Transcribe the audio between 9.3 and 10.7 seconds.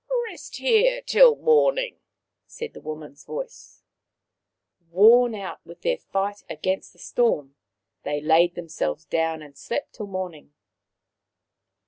and slept till morn ing.